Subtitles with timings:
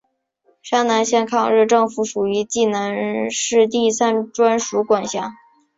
[0.63, 5.35] 沙南县抗日政府属于冀南区第三专署管辖。